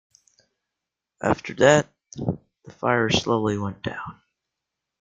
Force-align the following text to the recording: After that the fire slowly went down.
After 1.21 1.53
that 1.57 1.87
the 2.15 2.71
fire 2.71 3.11
slowly 3.11 3.59
went 3.59 3.83
down. 3.83 4.19